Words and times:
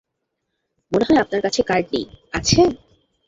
মনে 0.91 1.05
হয় 1.07 1.21
আপনার 1.23 1.41
কাছে 1.41 1.61
কার্ড 1.63 1.85
নেই, 1.93 2.05
আছে? 2.33 2.61